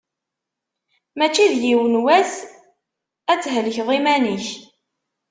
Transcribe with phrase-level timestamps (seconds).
[1.17, 2.33] Mačči d yiwen wass
[3.31, 4.47] ad thelkeḍ iman-ik.